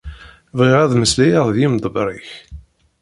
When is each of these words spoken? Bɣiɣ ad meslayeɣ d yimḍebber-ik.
Bɣiɣ 0.57 0.79
ad 0.83 0.93
meslayeɣ 0.97 1.45
d 1.55 1.57
yimḍebber-ik. 1.61 2.29